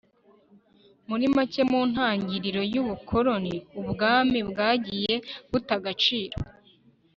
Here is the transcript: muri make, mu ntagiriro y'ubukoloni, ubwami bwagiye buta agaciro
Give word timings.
muri 1.07 1.25
make, 1.35 1.61
mu 1.71 1.81
ntagiriro 1.91 2.61
y'ubukoloni, 2.73 3.55
ubwami 3.81 4.39
bwagiye 4.49 5.13
buta 5.49 5.73
agaciro 5.79 6.35